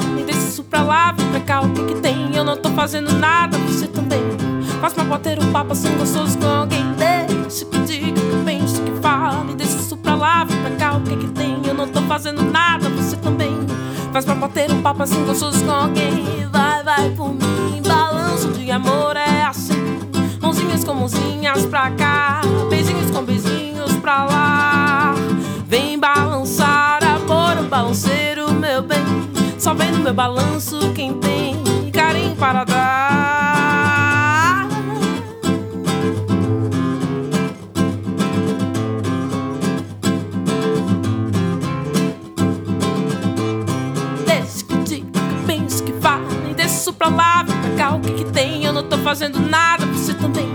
[0.00, 2.34] e Me isso pra lá, vem pra cá, o que que tem?
[2.34, 4.22] Eu não tô fazendo nada, você também.
[4.80, 6.82] Faz pra bater um papo assim gostoso com alguém.
[6.92, 9.54] Deixa que diga, que pense, que fale.
[9.54, 11.60] Desço pra lá, vem pra cá, o que que tem?
[11.66, 13.54] Eu não tô fazendo nada, você também.
[14.12, 16.24] Faz pra bater um papo assim gostoso com alguém.
[16.50, 19.98] Vai, vai por mim, balanço de amor é assim.
[20.40, 25.14] Mãozinhas com mãozinhas pra cá, beijinhos com beijinhos pra lá.
[25.66, 28.35] Vem balançar, amor, um balanceiro
[30.06, 33.88] meu balanço quem tem carinho para dar.
[44.24, 46.24] Deixa que diga, que pense, que fale.
[46.64, 48.64] Isso pra lá, vem pra cá, o que que tem?
[48.64, 50.46] Eu não tô fazendo nada, você também.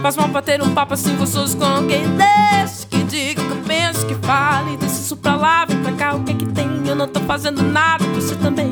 [0.00, 2.04] Faz mal bater um papo assim gostoso com alguém.
[2.16, 4.78] Deixa que diga, que pense, que fale.
[4.80, 6.51] Isso pra lá, vem pra cá, o que que?
[6.92, 8.70] Eu não tô fazendo nada, você também.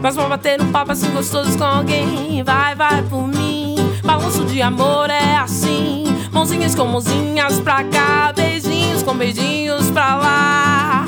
[0.00, 2.40] Faz mal bater um papo assim gostoso com alguém.
[2.44, 3.74] Vai, vai por mim.
[4.04, 6.04] Balanço de amor é assim.
[6.30, 8.32] Mãozinhas com mãozinhas pra cá.
[8.32, 11.06] Beijinhos com beijinhos pra lá.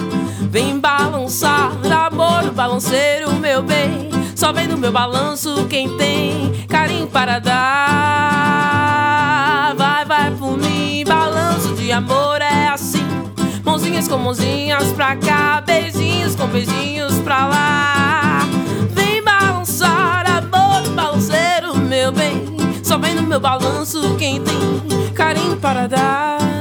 [0.50, 4.10] Vem balançar, amor, balanceiro, meu bem.
[4.34, 7.54] Só vem no meu balanço quem tem carinho para dar.
[9.76, 11.04] Vai, vai por mim.
[11.06, 13.06] Balanço de amor é assim.
[13.62, 15.62] Mãozinhas com mãozinhas pra cá.
[15.64, 15.97] Beijinhos
[16.38, 18.42] com beijinhos pra lá.
[18.90, 22.46] Vem balançar, amor, balanceiro, meu bem.
[22.82, 26.57] Só vem no meu balanço quem tem carinho para dar.